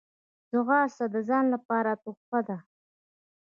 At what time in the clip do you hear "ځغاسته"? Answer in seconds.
0.51-1.05